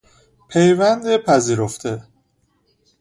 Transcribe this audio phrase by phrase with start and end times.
[0.49, 2.07] پیوند پذیرفته